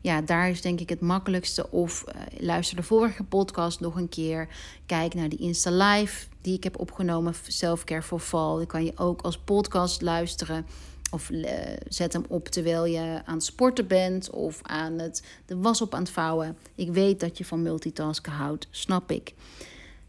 ja, 0.00 0.20
daar 0.20 0.50
is 0.50 0.60
denk 0.60 0.80
ik 0.80 0.88
het 0.88 1.00
makkelijkste. 1.00 1.70
Of 1.70 2.04
uh, 2.08 2.14
luister 2.38 2.76
de 2.76 2.82
vorige 2.82 3.22
podcast 3.22 3.80
nog 3.80 3.96
een 3.96 4.08
keer. 4.08 4.48
Kijk 4.86 5.14
naar 5.14 5.28
die 5.28 5.38
Insta 5.38 5.70
Live 5.70 6.26
die 6.40 6.56
ik 6.56 6.64
heb 6.64 6.78
opgenomen. 6.78 7.34
Selfcare 7.48 8.02
for 8.02 8.20
Fall. 8.20 8.56
Die 8.56 8.66
kan 8.66 8.84
je 8.84 8.92
ook 8.96 9.22
als 9.22 9.38
podcast 9.38 10.02
luisteren. 10.02 10.66
Of 11.10 11.30
uh, 11.30 11.50
zet 11.88 12.12
hem 12.12 12.24
op 12.28 12.48
terwijl 12.48 12.84
je 12.84 13.22
aan 13.24 13.34
het 13.34 13.44
sporten 13.44 13.86
bent. 13.86 14.30
Of 14.30 14.60
aan 14.62 14.98
het 14.98 15.22
de 15.46 15.56
was 15.56 15.80
op 15.80 15.94
aan 15.94 16.02
het 16.02 16.10
vouwen. 16.10 16.56
Ik 16.74 16.92
weet 16.92 17.20
dat 17.20 17.38
je 17.38 17.44
van 17.44 17.62
multitasken 17.62 18.32
houdt. 18.32 18.66
Snap 18.70 19.10
ik. 19.10 19.34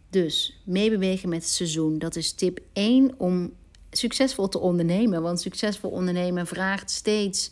Dus 0.09 0.61
meebewegen 0.63 1.29
met 1.29 1.41
het 1.41 1.51
seizoen. 1.51 1.99
Dat 1.99 2.15
is 2.15 2.31
tip 2.33 2.59
1 2.73 3.13
om 3.17 3.53
succesvol 3.91 4.49
te 4.49 4.59
ondernemen. 4.59 5.21
Want 5.21 5.41
succesvol 5.41 5.89
ondernemen 5.89 6.47
vraagt 6.47 6.91
steeds 6.91 7.51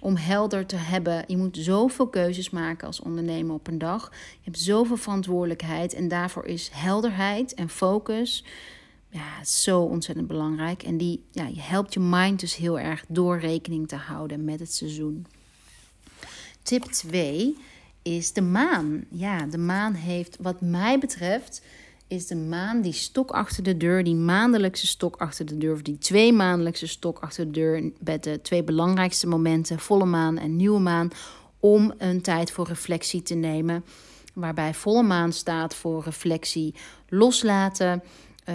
om 0.00 0.16
helder 0.16 0.66
te 0.66 0.76
hebben. 0.76 1.24
Je 1.26 1.36
moet 1.36 1.56
zoveel 1.56 2.08
keuzes 2.08 2.50
maken 2.50 2.86
als 2.86 3.00
ondernemer 3.00 3.54
op 3.54 3.66
een 3.66 3.78
dag. 3.78 4.10
Je 4.12 4.44
hebt 4.44 4.58
zoveel 4.58 4.96
verantwoordelijkheid 4.96 5.94
en 5.94 6.08
daarvoor 6.08 6.46
is 6.46 6.70
helderheid 6.72 7.54
en 7.54 7.68
focus 7.68 8.44
ja, 9.10 9.44
zo 9.44 9.80
ontzettend 9.80 10.26
belangrijk. 10.26 10.82
En 10.82 10.96
die 10.96 11.24
ja, 11.30 11.46
je 11.46 11.60
helpt 11.60 11.94
je 11.94 12.00
mind 12.00 12.40
dus 12.40 12.56
heel 12.56 12.78
erg 12.78 13.04
door 13.08 13.38
rekening 13.38 13.88
te 13.88 13.96
houden 13.96 14.44
met 14.44 14.60
het 14.60 14.74
seizoen. 14.74 15.26
Tip 16.62 16.84
2 16.84 17.56
is 18.02 18.32
de 18.32 18.42
maan. 18.42 19.04
Ja, 19.10 19.46
de 19.46 19.58
maan 19.58 19.94
heeft 19.94 20.36
wat 20.40 20.60
mij 20.60 20.98
betreft 20.98 21.62
is 22.10 22.26
de 22.26 22.36
maan 22.36 22.80
die 22.80 22.92
stok 22.92 23.30
achter 23.30 23.62
de 23.62 23.76
deur, 23.76 24.04
die 24.04 24.14
maandelijkse 24.14 24.86
stok 24.86 25.16
achter 25.16 25.46
de 25.46 25.58
deur, 25.58 25.72
of 25.72 25.82
die 25.82 25.98
twee 25.98 26.32
maandelijkse 26.32 26.86
stok 26.86 27.18
achter 27.18 27.44
de 27.44 27.50
deur, 27.50 27.92
met 28.04 28.24
de 28.24 28.40
twee 28.42 28.64
belangrijkste 28.64 29.26
momenten, 29.26 29.78
volle 29.78 30.04
maan 30.04 30.38
en 30.38 30.56
nieuwe 30.56 30.80
maan, 30.80 31.10
om 31.60 31.92
een 31.98 32.20
tijd 32.20 32.50
voor 32.50 32.66
reflectie 32.66 33.22
te 33.22 33.34
nemen. 33.34 33.84
Waarbij 34.34 34.74
volle 34.74 35.02
maan 35.02 35.32
staat 35.32 35.74
voor 35.74 36.02
reflectie, 36.04 36.74
loslaten. 37.08 38.02
Uh, 38.48 38.54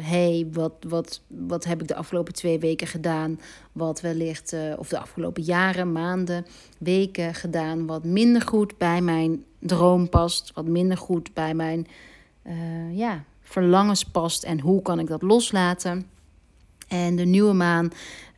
hey, 0.00 0.48
wat, 0.52 0.72
wat, 0.88 1.20
wat 1.26 1.64
heb 1.64 1.80
ik 1.80 1.88
de 1.88 1.94
afgelopen 1.94 2.32
twee 2.32 2.58
weken 2.58 2.86
gedaan? 2.86 3.40
Wat 3.72 4.00
wellicht, 4.00 4.52
uh, 4.52 4.60
of 4.76 4.88
de 4.88 4.98
afgelopen 4.98 5.42
jaren, 5.42 5.92
maanden, 5.92 6.46
weken 6.78 7.34
gedaan, 7.34 7.86
wat 7.86 8.04
minder 8.04 8.42
goed 8.42 8.78
bij 8.78 9.00
mijn 9.00 9.44
droom 9.58 10.08
past, 10.08 10.52
wat 10.54 10.66
minder 10.66 10.96
goed 10.96 11.34
bij 11.34 11.54
mijn 11.54 11.86
uh, 12.46 12.96
ja, 12.96 13.24
verlangens 13.40 14.04
past 14.04 14.42
en 14.42 14.60
hoe 14.60 14.82
kan 14.82 14.98
ik 14.98 15.06
dat 15.06 15.22
loslaten. 15.22 16.06
En 16.88 17.16
de 17.16 17.24
nieuwe 17.24 17.52
maan, 17.52 17.90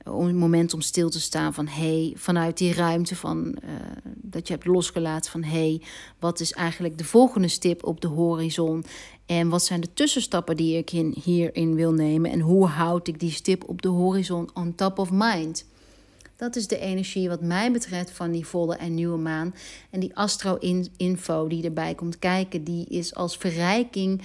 een 0.05 0.37
moment 0.37 0.75
om 0.75 0.81
stil 0.81 1.11
te 1.11 1.21
staan 1.21 1.55
van 1.55 1.67
hey, 1.67 2.13
vanuit 2.17 2.59
die 2.59 2.75
ruimte 2.75 3.17
van 3.17 3.47
uh, 3.65 3.71
dat 4.05 4.47
je 4.49 4.55
hebt 4.55 4.67
losgelaten 4.67 5.31
van 5.31 5.43
hey, 5.43 5.83
wat 6.19 6.41
is 6.41 6.53
eigenlijk 6.53 6.99
de 6.99 7.05
volgende 7.05 7.49
stip 7.49 7.85
op 7.85 8.01
de 8.01 8.09
horizon? 8.09 8.85
En 9.27 9.49
wat 9.49 9.65
zijn 9.65 9.81
de 9.81 9.93
tussenstappen 9.95 10.57
die 10.57 10.77
ik 10.77 10.93
in, 10.93 11.17
hierin 11.23 11.75
wil 11.75 11.93
nemen? 11.93 12.31
En 12.31 12.41
hoe 12.41 12.67
houd 12.67 13.09
ik 13.09 13.21
die 13.21 13.31
stip 13.31 13.69
op 13.69 13.83
de 13.83 13.89
horizon 13.89 14.51
on 14.55 14.75
top 14.75 14.99
of 14.99 15.11
mind? 15.13 15.65
Dat 16.37 16.57
is 16.57 16.67
de 16.67 16.79
energie 16.79 17.29
wat 17.29 17.41
mij 17.41 17.73
betreft 17.73 18.11
van 18.11 18.31
die 18.31 18.47
volle 18.47 18.77
en 18.77 18.95
nieuwe 18.95 19.19
maan. 19.19 19.55
En 19.91 20.01
die 20.01 20.17
astro-info 20.17 21.47
die 21.47 21.65
erbij 21.65 21.95
komt 21.95 22.19
kijken, 22.19 22.65
die 22.65 22.87
is 22.87 23.15
als 23.15 23.37
verrijking 23.37 24.23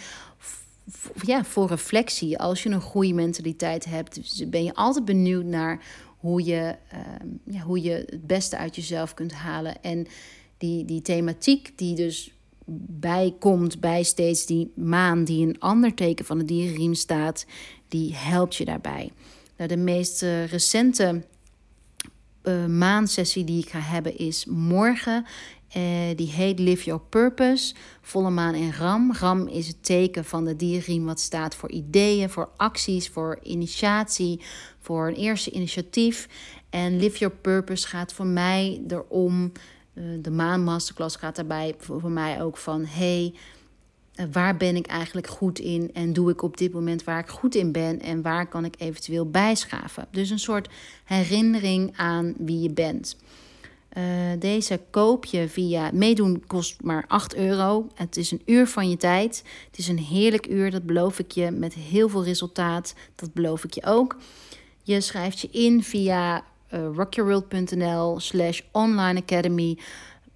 ja, 1.25 1.43
voor 1.43 1.67
reflectie. 1.67 2.37
Als 2.37 2.63
je 2.63 2.69
een 2.69 2.81
goede 2.81 3.13
mentaliteit 3.13 3.85
hebt, 3.85 4.15
dus 4.15 4.49
ben 4.49 4.63
je 4.63 4.73
altijd 4.73 5.05
benieuwd 5.05 5.45
naar 5.45 5.81
hoe 6.17 6.43
je, 6.43 6.75
ehm, 6.91 7.27
ja, 7.43 7.61
hoe 7.61 7.81
je 7.81 7.91
het 7.91 8.27
beste 8.27 8.57
uit 8.57 8.75
jezelf 8.75 9.13
kunt 9.13 9.33
halen. 9.33 9.83
En 9.83 10.07
die, 10.57 10.85
die 10.85 11.01
thematiek 11.01 11.73
die 11.75 11.95
dus 11.95 12.31
bijkomt 12.85 13.79
bij 13.79 14.03
steeds 14.03 14.45
die 14.45 14.71
maan 14.75 15.23
die 15.23 15.47
een 15.47 15.59
ander 15.59 15.93
teken 15.93 16.25
van 16.25 16.37
de 16.37 16.45
dierenriem 16.45 16.93
staat, 16.93 17.45
die 17.87 18.15
helpt 18.15 18.55
je 18.55 18.65
daarbij. 18.65 19.11
Nou, 19.57 19.69
de 19.69 19.77
meest 19.77 20.23
uh, 20.23 20.45
recente 20.45 21.23
uh, 22.43 22.65
maansessie 22.65 23.43
die 23.43 23.63
ik 23.63 23.69
ga 23.69 23.79
hebben 23.79 24.17
is 24.17 24.45
morgen. 24.45 25.25
Uh, 25.77 25.83
die 26.15 26.27
heet 26.27 26.59
Live 26.59 26.83
Your 26.83 27.01
Purpose. 27.09 27.73
Volle 28.01 28.29
maan 28.29 28.55
in 28.55 28.71
Ram. 28.71 29.13
Ram 29.13 29.47
is 29.47 29.67
het 29.67 29.83
teken 29.83 30.25
van 30.25 30.45
de 30.45 30.55
dierriem 30.55 31.05
wat 31.05 31.19
staat 31.19 31.55
voor 31.55 31.71
ideeën, 31.71 32.29
voor 32.29 32.49
acties, 32.57 33.09
voor 33.09 33.39
initiatie, 33.43 34.41
voor 34.79 35.07
een 35.07 35.15
eerste 35.15 35.51
initiatief. 35.51 36.27
En 36.69 36.97
Live 36.97 37.17
Your 37.17 37.35
Purpose 37.35 37.87
gaat 37.87 38.13
voor 38.13 38.25
mij 38.25 38.81
erom. 38.87 39.51
Uh, 39.93 40.03
de 40.21 40.31
maan 40.31 40.63
masterclass 40.63 41.15
gaat 41.15 41.35
daarbij 41.35 41.75
voor, 41.77 42.11
mij 42.11 42.41
ook 42.41 42.57
van 42.57 42.85
hey 42.85 43.33
eh, 43.33 43.39
waar 44.31 44.57
ben 44.57 44.75
ik 44.75 44.87
eigenlijk 44.87 45.27
goed 45.27 45.59
in 45.59 45.89
en 45.93 46.13
doe 46.13 46.31
ik 46.31 46.41
op 46.41 46.57
dit 46.57 46.73
moment 46.73 47.03
waar 47.03 47.19
ik 47.19 47.29
goed 47.29 47.55
in 47.55 47.71
ben 47.71 47.99
en 48.01 48.21
waar 48.21 48.47
kan 48.47 48.65
ik 48.65 48.75
eventueel 48.77 49.29
bijschaven. 49.29 50.07
Dus 50.11 50.29
een 50.29 50.39
soort 50.39 50.69
herinnering 51.03 51.97
aan 51.97 52.33
wie 52.37 52.61
je 52.61 52.71
bent. 52.71 53.17
Uh, 53.97 54.03
deze 54.39 54.79
koop 54.89 55.25
je 55.25 55.49
via 55.49 55.89
meedoen 55.93 56.43
kost 56.47 56.81
maar 56.81 57.05
8 57.07 57.35
euro. 57.35 57.87
Het 57.93 58.17
is 58.17 58.31
een 58.31 58.41
uur 58.45 58.67
van 58.67 58.89
je 58.89 58.97
tijd. 58.97 59.43
Het 59.67 59.79
is 59.79 59.87
een 59.87 59.97
heerlijk 59.97 60.47
uur, 60.47 60.71
dat 60.71 60.83
beloof 60.83 61.19
ik 61.19 61.31
je, 61.31 61.51
met 61.51 61.73
heel 61.73 62.09
veel 62.09 62.23
resultaat. 62.23 62.93
Dat 63.15 63.33
beloof 63.33 63.63
ik 63.63 63.73
je 63.73 63.83
ook. 63.85 64.17
Je 64.83 65.01
schrijft 65.01 65.39
je 65.39 65.49
in 65.51 65.83
via 65.83 66.43
uh, 66.73 66.87
rockyourworld.nl 66.95 68.19
slash 68.19 68.61
online 68.71 69.19
academy. 69.19 69.77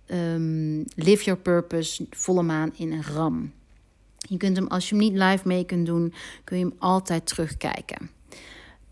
Um, 0.08 0.86
live 0.96 1.24
your 1.24 1.40
purpose, 1.40 2.06
volle 2.10 2.44
maan 2.44 2.72
in 2.76 2.92
een 2.92 3.04
ram. 3.04 3.52
Je 4.30 4.38
kunt 4.38 4.58
hem, 4.58 4.68
als 4.68 4.90
je 4.90 4.96
hem 4.96 5.04
niet 5.04 5.14
live 5.22 5.48
mee 5.48 5.66
kunt 5.66 5.86
doen, 5.86 6.14
kun 6.44 6.58
je 6.58 6.64
hem 6.64 6.76
altijd 6.78 7.26
terugkijken. 7.26 8.10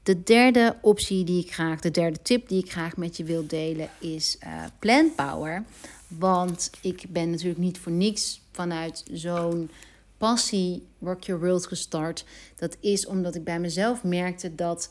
De 0.03 0.23
derde 0.23 0.75
optie 0.81 1.23
die 1.23 1.43
ik 1.43 1.53
graag, 1.53 1.79
de 1.79 1.91
derde 1.91 2.21
tip 2.21 2.47
die 2.47 2.63
ik 2.63 2.71
graag 2.71 2.97
met 2.97 3.17
je 3.17 3.23
wil 3.23 3.47
delen, 3.47 3.89
is 3.99 4.37
uh, 4.43 4.63
Plant 4.79 5.15
Power. 5.15 5.63
Want 6.07 6.69
ik 6.81 7.03
ben 7.09 7.29
natuurlijk 7.29 7.59
niet 7.59 7.79
voor 7.79 7.91
niks 7.91 8.41
vanuit 8.51 9.03
zo'n 9.11 9.69
passie 10.17 10.83
Work 10.97 11.23
Your 11.23 11.41
World 11.41 11.67
gestart. 11.67 12.25
Dat 12.55 12.77
is 12.79 13.05
omdat 13.05 13.35
ik 13.35 13.43
bij 13.43 13.59
mezelf 13.59 14.03
merkte 14.03 14.55
dat 14.55 14.89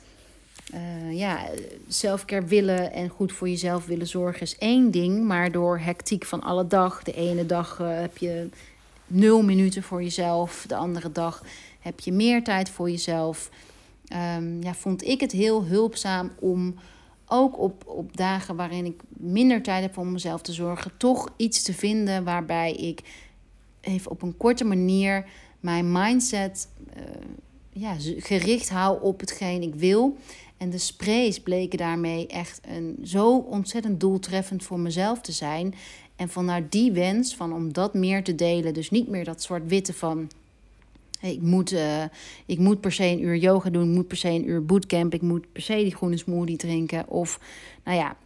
uh, 0.75 1.19
ja, 1.19 1.49
willen 2.47 2.93
en 2.93 3.09
goed 3.09 3.33
voor 3.33 3.49
jezelf 3.49 3.87
willen 3.87 4.07
zorgen 4.07 4.43
is 4.43 4.59
één 4.59 4.91
ding. 4.91 5.25
Maar 5.25 5.53
door 5.53 5.79
hectiek 5.79 6.25
van 6.25 6.41
alle 6.41 6.67
dag, 6.67 7.03
de 7.03 7.13
ene 7.13 7.47
dag 7.47 7.79
uh, 7.81 8.01
heb 8.01 8.19
je 8.19 8.49
nul 9.11 9.43
minuten 9.43 9.83
voor 9.83 10.03
jezelf. 10.03 10.65
De 10.69 10.77
andere 10.77 11.13
dag 11.13 11.45
heb 11.81 12.01
je 12.01 12.13
meer 12.13 12.45
tijd 12.45 12.69
voor 12.69 12.91
jezelf. 12.91 13.51
Um, 14.37 14.63
ja, 14.63 14.75
vond 14.75 15.05
ik 15.05 15.21
het 15.21 15.33
heel 15.33 15.65
hulpzaam 15.65 16.31
om 16.39 16.75
ook 17.27 17.59
op, 17.59 17.87
op 17.87 18.17
dagen 18.17 18.57
waarin 18.57 18.85
ik 18.85 19.01
minder 19.09 19.63
tijd 19.63 19.83
heb 19.83 19.99
om 19.99 20.13
mezelf 20.13 20.43
te 20.43 20.53
zorgen, 20.53 20.93
toch 20.97 21.29
iets 21.37 21.63
te 21.63 21.73
vinden 21.73 22.25
waarbij 22.25 22.73
ik 22.73 23.01
even 23.81 24.11
op 24.11 24.23
een 24.23 24.37
korte 24.37 24.65
manier 24.65 25.27
mijn 25.61 25.93
mindset 25.93 26.69
uh, 26.97 27.03
ja, 27.73 27.97
gericht 28.17 28.71
hou 28.71 29.03
op 29.03 29.21
hetgeen 29.21 29.63
ik 29.63 29.75
wil. 29.75 30.17
En 30.57 30.71
de 30.71 30.79
sprays 30.79 31.41
bleken 31.41 31.79
daarmee 31.79 32.27
echt 32.27 32.61
een, 32.69 32.99
zo 33.05 33.37
ontzettend 33.37 34.01
doeltreffend 34.01 34.65
voor 34.65 34.81
mezelf 34.81 35.21
te 35.21 35.33
zijn. 35.33 35.75
En 36.21 36.29
vanuit 36.29 36.73
die 36.73 36.93
wens 36.93 37.37
van 37.37 37.53
om 37.53 37.73
dat 37.73 37.95
meer 37.95 38.25
te 38.25 38.35
delen, 38.35 38.75
dus 38.75 38.91
niet 38.91 39.09
meer 39.09 39.25
dat 39.25 39.43
zwart-witte 39.43 39.93
van 39.93 40.31
ik 41.21 41.41
moet, 41.41 41.73
uh, 41.73 42.03
ik 42.47 42.59
moet 42.59 42.81
per 42.81 42.93
se 42.93 43.05
een 43.05 43.23
uur 43.23 43.37
yoga 43.37 43.71
doen, 43.71 43.89
ik 43.89 43.95
moet 43.95 44.09
per 44.09 44.17
se 44.17 44.29
een 44.29 44.49
uur 44.49 44.65
bootcamp, 44.65 45.15
ik 45.15 45.23
moet 45.23 45.53
per 45.53 45.63
se 45.63 45.75
die 45.75 45.95
groene 45.95 46.17
smoothie 46.17 46.57
drinken. 46.57 47.09
Of 47.09 47.41
nou 47.85 47.97
ja, 47.97 48.17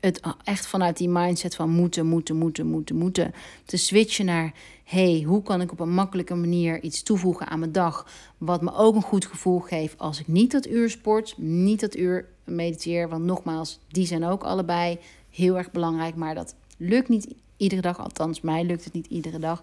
het 0.00 0.20
echt 0.44 0.66
vanuit 0.66 0.96
die 0.96 1.08
mindset 1.08 1.54
van 1.54 1.70
moeten, 1.70 2.06
moeten, 2.06 2.36
moeten, 2.36 2.66
moeten, 2.66 2.96
moeten. 2.96 3.34
Te 3.64 3.76
switchen 3.76 4.24
naar, 4.24 4.54
hey, 4.84 5.22
hoe 5.26 5.42
kan 5.42 5.60
ik 5.60 5.72
op 5.72 5.80
een 5.80 5.94
makkelijke 5.94 6.34
manier 6.34 6.82
iets 6.82 7.02
toevoegen 7.02 7.46
aan 7.46 7.58
mijn 7.58 7.72
dag. 7.72 8.06
Wat 8.38 8.62
me 8.62 8.74
ook 8.74 8.94
een 8.94 9.02
goed 9.02 9.26
gevoel 9.26 9.58
geeft 9.58 9.98
als 9.98 10.20
ik 10.20 10.26
niet 10.26 10.50
dat 10.50 10.66
uur 10.66 10.90
sport, 10.90 11.34
niet 11.38 11.80
dat 11.80 11.96
uur 11.96 12.28
mediteer. 12.44 13.08
Want 13.08 13.24
nogmaals, 13.24 13.78
die 13.88 14.06
zijn 14.06 14.24
ook 14.24 14.42
allebei 14.42 14.98
heel 15.30 15.56
erg 15.58 15.70
belangrijk. 15.70 16.14
Maar 16.14 16.34
dat 16.34 16.54
lukt 16.78 17.08
niet 17.08 17.34
iedere 17.56 17.80
dag, 17.80 17.98
althans 17.98 18.40
mij 18.40 18.64
lukt 18.64 18.84
het 18.84 18.92
niet 18.92 19.06
iedere 19.06 19.38
dag. 19.38 19.62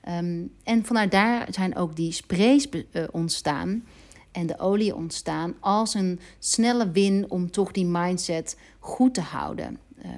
Ehm, 0.00 0.42
en 0.64 0.84
vanuit 0.84 1.10
daar 1.10 1.46
zijn 1.50 1.76
ook 1.76 1.96
die 1.96 2.12
sprays 2.12 2.68
uh, 2.70 3.04
ontstaan 3.10 3.84
en 4.32 4.46
de 4.46 4.58
olie 4.58 4.94
ontstaan 4.94 5.54
als 5.60 5.94
een 5.94 6.20
snelle 6.38 6.90
win 6.90 7.26
om 7.28 7.50
toch 7.50 7.72
die 7.72 7.86
mindset 7.86 8.58
goed 8.78 9.14
te 9.14 9.20
houden. 9.20 9.78
Uh, 10.04 10.10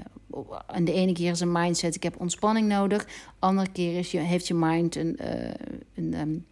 en 0.67 0.85
de 0.85 0.93
ene 0.93 1.13
keer 1.13 1.31
is 1.31 1.41
een 1.41 1.53
mindset, 1.53 1.95
ik 1.95 2.03
heb 2.03 2.21
ontspanning 2.21 2.69
nodig. 2.69 3.07
Andere 3.39 3.69
keer 3.73 3.99
is 3.99 4.11
je, 4.11 4.19
heeft 4.19 4.47
je 4.47 4.55
mind 4.55 4.97
een, 4.97 5.19
uh, 5.21 5.51
een, 5.95 6.15
um, 6.21 6.47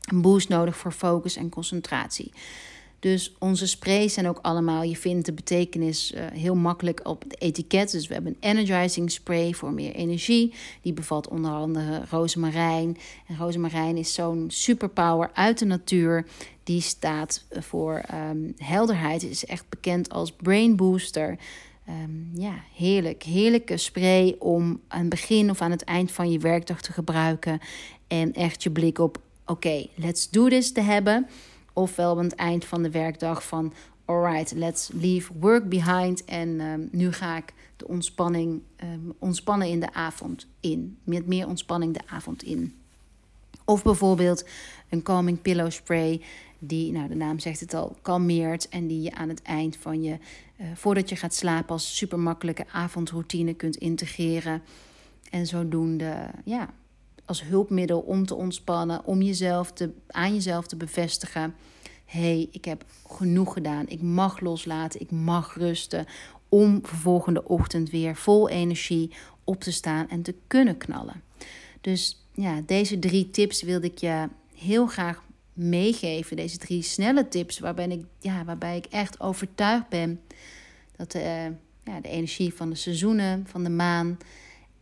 een 0.00 0.22
boost 0.22 0.48
nodig 0.48 0.76
voor 0.76 0.92
focus 0.92 1.36
en 1.36 1.48
concentratie. 1.48 2.32
Dus 3.04 3.32
onze 3.38 3.66
sprays 3.66 4.14
zijn 4.14 4.28
ook 4.28 4.38
allemaal, 4.42 4.82
je 4.82 4.96
vindt 4.96 5.26
de 5.26 5.32
betekenis 5.32 6.12
uh, 6.12 6.20
heel 6.32 6.54
makkelijk 6.54 7.00
op 7.02 7.22
het 7.22 7.40
etiket. 7.40 7.90
Dus 7.90 8.06
we 8.06 8.14
hebben 8.14 8.36
een 8.40 8.50
energizing 8.50 9.10
spray 9.10 9.52
voor 9.52 9.72
meer 9.72 9.94
energie. 9.94 10.54
Die 10.82 10.92
bevat 10.92 11.28
onder 11.28 11.50
andere 11.50 12.02
rozemarijn. 12.10 12.96
En 13.26 13.36
rozemarijn 13.36 13.96
is 13.96 14.14
zo'n 14.14 14.44
superpower 14.48 15.30
uit 15.34 15.58
de 15.58 15.64
natuur. 15.64 16.26
Die 16.62 16.80
staat 16.80 17.44
voor 17.50 18.02
um, 18.30 18.54
helderheid. 18.56 19.22
Het 19.22 19.30
is 19.30 19.44
echt 19.44 19.64
bekend 19.68 20.10
als 20.10 20.32
brain 20.32 20.76
booster. 20.76 21.38
Um, 21.88 22.30
ja, 22.34 22.54
heerlijk. 22.74 23.22
Heerlijke 23.22 23.76
spray 23.76 24.36
om 24.38 24.80
aan 24.88 25.00
het 25.00 25.08
begin 25.08 25.50
of 25.50 25.60
aan 25.60 25.70
het 25.70 25.84
eind 25.84 26.12
van 26.12 26.30
je 26.30 26.38
werkdag 26.38 26.80
te 26.80 26.92
gebruiken. 26.92 27.60
En 28.08 28.32
echt 28.32 28.62
je 28.62 28.70
blik 28.70 28.98
op, 28.98 29.18
oké, 29.46 29.86
let's 29.94 30.30
do 30.30 30.48
this 30.48 30.72
te 30.72 30.80
hebben. 30.80 31.26
Ofwel 31.74 32.18
aan 32.18 32.24
het 32.24 32.34
eind 32.34 32.64
van 32.64 32.82
de 32.82 32.90
werkdag 32.90 33.46
van 33.46 33.72
alright, 34.04 34.52
let's 34.52 34.90
leave 34.92 35.32
work 35.38 35.68
behind. 35.68 36.24
En 36.24 36.60
um, 36.60 36.88
nu 36.92 37.12
ga 37.12 37.36
ik 37.36 37.52
de 37.76 37.88
ontspanning, 37.88 38.62
um, 38.82 39.14
ontspannen 39.18 39.68
in 39.68 39.80
de 39.80 39.92
avond 39.92 40.46
in. 40.60 40.98
Met 41.04 41.26
meer 41.26 41.46
ontspanning 41.46 41.94
de 41.94 42.06
avond 42.06 42.42
in. 42.42 42.74
Of 43.64 43.82
bijvoorbeeld 43.82 44.44
een 44.88 45.02
calming 45.02 45.42
pillow 45.42 45.70
spray. 45.70 46.20
Die, 46.58 46.92
nou 46.92 47.08
de 47.08 47.14
naam 47.14 47.38
zegt 47.38 47.60
het 47.60 47.74
al, 47.74 47.96
kalmeert. 48.02 48.68
En 48.68 48.86
die 48.86 49.02
je 49.02 49.14
aan 49.14 49.28
het 49.28 49.42
eind 49.42 49.76
van 49.76 50.02
je, 50.02 50.18
uh, 50.60 50.66
voordat 50.74 51.08
je 51.08 51.16
gaat 51.16 51.34
slapen, 51.34 51.70
als 51.70 51.96
super 51.96 52.18
makkelijke 52.18 52.64
avondroutine 52.72 53.54
kunt 53.54 53.76
integreren. 53.76 54.62
En 55.30 55.46
zodoende, 55.46 56.30
ja, 56.44 56.70
als 57.24 57.42
hulpmiddel 57.42 58.00
om 58.00 58.26
te 58.26 58.34
ontspannen, 58.34 59.04
om 59.04 59.22
jezelf 59.22 59.72
te, 59.72 59.90
aan 60.06 60.34
jezelf 60.34 60.66
te 60.66 60.76
bevestigen. 60.76 61.54
hey, 62.04 62.48
ik 62.50 62.64
heb 62.64 62.84
genoeg 63.06 63.52
gedaan. 63.52 63.88
Ik 63.88 64.02
mag 64.02 64.40
loslaten. 64.40 65.00
Ik 65.00 65.10
mag 65.10 65.54
rusten. 65.54 66.06
Om 66.48 66.80
volgende 66.82 67.44
ochtend 67.44 67.90
weer 67.90 68.16
vol 68.16 68.48
energie 68.48 69.10
op 69.44 69.60
te 69.60 69.72
staan 69.72 70.08
en 70.08 70.22
te 70.22 70.34
kunnen 70.46 70.76
knallen. 70.76 71.22
Dus 71.80 72.26
ja, 72.34 72.60
deze 72.66 72.98
drie 72.98 73.30
tips 73.30 73.62
wilde 73.62 73.86
ik 73.86 73.98
je 73.98 74.28
heel 74.54 74.86
graag 74.86 75.22
meegeven. 75.52 76.36
Deze 76.36 76.58
drie 76.58 76.82
snelle 76.82 77.28
tips, 77.28 77.58
waarbij 77.58 77.88
ik, 77.88 78.04
ja, 78.18 78.44
waarbij 78.44 78.76
ik 78.76 78.86
echt 78.86 79.20
overtuigd 79.20 79.88
ben 79.88 80.20
dat 80.96 81.12
de, 81.12 81.18
uh, 81.18 81.44
ja, 81.94 82.00
de 82.00 82.08
energie 82.08 82.54
van 82.54 82.70
de 82.70 82.76
seizoenen, 82.76 83.46
van 83.46 83.64
de 83.64 83.70
maan 83.70 84.18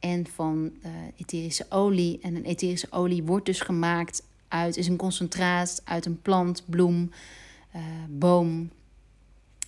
en 0.03 0.27
van 0.27 0.73
uh, 0.85 0.91
etherische 1.17 1.67
olie. 1.69 2.19
En 2.23 2.35
een 2.35 2.45
etherische 2.45 2.87
olie 2.91 3.23
wordt 3.23 3.47
dus 3.47 3.61
gemaakt 3.61 4.23
uit, 4.49 4.77
is 4.77 4.87
een 4.87 4.97
concentraat 4.97 5.81
uit 5.85 6.07
een 6.07 6.23
plant, 6.23 6.63
bloem, 6.67 7.11
uh, 7.77 7.83
boom. 8.09 8.71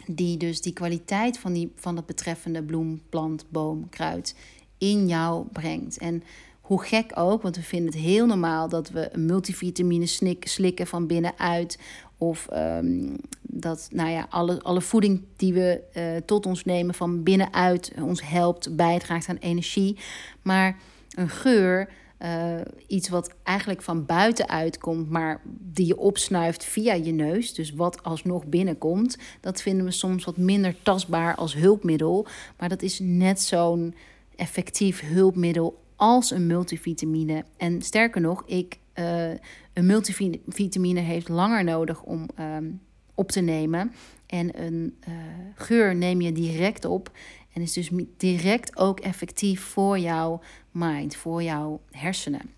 Die 0.07 0.37
dus 0.37 0.61
die 0.61 0.73
kwaliteit 0.73 1.39
van, 1.39 1.53
die, 1.53 1.73
van 1.75 1.95
dat 1.95 2.07
betreffende 2.07 2.63
bloem, 2.63 3.03
plant, 3.09 3.45
boom, 3.49 3.89
kruid 3.89 4.37
in 4.79 5.09
jou 5.09 5.47
brengt. 5.53 5.99
En 5.99 6.23
hoe 6.65 6.83
gek 6.83 7.13
ook, 7.15 7.43
want 7.43 7.57
we 7.57 7.63
vinden 7.63 7.93
het 7.93 8.03
heel 8.03 8.27
normaal 8.27 8.69
dat 8.69 8.91
we 8.91 9.11
multivitamine 9.15 10.07
snik, 10.07 10.49
slikken 10.49 10.87
van 10.87 11.07
binnenuit. 11.07 11.79
Of 12.19 12.49
um, 12.53 13.17
dat 13.43 13.89
nou 13.93 14.11
ja, 14.11 14.27
alle, 14.31 14.63
alle 14.63 14.81
voeding 14.81 15.23
die 15.37 15.53
we 15.53 15.81
uh, 15.97 16.17
tot 16.27 16.47
ons 16.47 16.65
nemen 16.65 16.95
van 16.95 17.23
binnenuit 17.23 17.93
ons 18.01 18.29
helpt, 18.29 18.77
bijdraagt 18.77 19.29
aan 19.29 19.37
energie. 19.37 19.97
Maar 20.43 20.77
een 21.15 21.29
geur, 21.29 21.89
uh, 22.19 22.61
iets 22.87 23.09
wat 23.09 23.35
eigenlijk 23.43 23.83
van 23.83 24.07
buitenuit 24.07 24.79
komt, 24.79 25.11
maar 25.11 25.41
die 25.73 25.87
je 25.87 25.99
opsnuift 25.99 26.65
via 26.65 26.95
je 26.95 27.13
neus, 27.13 27.55
dus 27.55 27.73
wat 27.73 28.03
alsnog 28.03 28.47
binnenkomt, 28.47 29.19
dat 29.41 29.63
vinden 29.63 29.85
we 29.85 29.91
soms 29.91 30.25
wat 30.25 30.37
minder 30.37 30.77
tastbaar 30.83 31.35
als 31.35 31.55
hulpmiddel. 31.55 32.27
Maar 32.59 32.69
dat 32.69 32.83
is 32.83 32.99
net 33.03 33.41
zo'n 33.41 33.95
effectief 34.37 35.01
hulpmiddel 35.01 35.83
als 35.97 36.31
een 36.31 36.47
multivitamine. 36.47 37.45
En 37.57 37.83
sterker 37.83 38.21
nog, 38.21 38.43
ik, 38.47 38.79
uh, 38.95 39.31
een 39.73 39.87
multivitamine 39.87 41.01
heeft 41.01 41.29
langer 41.29 41.65
nodig 41.65 42.03
om 42.03 42.29
um, 42.41 42.81
op 43.15 43.31
te 43.31 43.41
nemen. 43.41 43.93
En 44.27 44.63
een 44.63 44.97
uh, 45.09 45.15
geur 45.55 45.95
neem 45.95 46.21
je 46.21 46.33
direct 46.33 46.85
op. 46.85 47.11
En 47.53 47.63
is 47.63 47.73
dus 47.73 47.91
direct 48.17 48.77
ook 48.77 49.01
effectief 49.01 49.61
voor 49.63 49.99
jouw 49.99 50.41
mind, 50.71 51.17
voor 51.17 51.43
jouw 51.43 51.81
hersenen. 51.91 52.51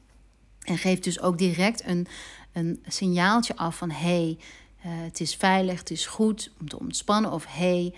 En 0.63 0.79
geeft 0.79 1.05
dus 1.05 1.21
ook 1.21 1.39
direct 1.39 1.85
een, 1.85 2.07
een 2.53 2.83
signaaltje 2.87 3.57
af 3.57 3.77
van 3.77 3.91
hey, 3.91 4.39
uh, 4.39 4.85
het 4.85 5.21
is 5.21 5.35
veilig, 5.35 5.79
het 5.79 5.91
is 5.91 6.07
goed 6.07 6.53
om 6.61 6.69
te 6.69 6.79
ontspannen. 6.79 7.33
Of 7.33 7.47
hey, 7.49 7.95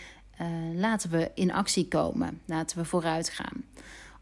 laten 0.75 1.11
we 1.11 1.31
in 1.35 1.53
actie 1.53 1.89
komen, 1.89 2.41
laten 2.45 2.79
we 2.79 2.85
vooruit 2.85 3.29
gaan. 3.29 3.65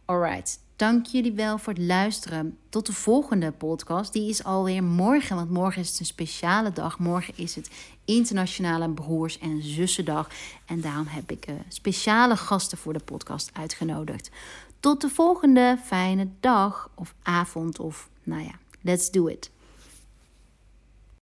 Alright, 0.05 0.59
Dank 0.77 1.07
jullie 1.07 1.33
wel 1.33 1.59
voor 1.59 1.73
het 1.73 1.83
luisteren. 1.83 2.59
Tot 2.69 2.87
de 2.87 2.93
volgende 2.93 3.53
podcast. 3.53 4.13
Die 4.13 4.29
is 4.29 4.45
alweer 4.45 4.85
morgen, 4.85 5.37
want 5.37 5.51
morgen 5.51 5.81
is 5.81 5.91
het 5.91 5.99
een 6.01 6.07
speciale 6.07 6.73
dag. 6.73 6.99
Morgen 6.99 7.35
is 7.37 7.55
het 7.55 7.71
Internationale 8.05 8.91
Broers- 8.91 9.39
en 9.39 9.63
Zussendag. 9.63 10.29
En 10.67 10.81
daarom 10.81 11.07
heb 11.07 11.31
ik 11.31 11.49
uh, 11.49 11.55
speciale 11.69 12.37
gasten 12.37 12.79
voor 12.79 12.93
de 12.93 13.05
podcast 13.05 13.51
uitgenodigd. 13.53 14.31
Tot 14.81 15.01
de 15.01 15.09
volgende 15.09 15.79
fijne 15.85 16.29
dag 16.41 16.91
of 16.95 17.15
avond 17.23 17.79
of 17.79 18.09
nou 18.23 18.43
ja, 18.43 18.55
let's 18.81 19.11
do 19.11 19.27
it. 19.27 19.51